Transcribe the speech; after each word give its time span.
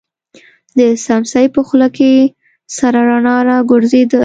د 0.77 0.79
سمڅې 1.05 1.43
په 1.55 1.61
خوله 1.67 1.87
کې 1.97 2.11
سره 2.77 2.99
رڼا 3.09 3.37
را 3.49 3.57
وګرځېده. 3.61 4.19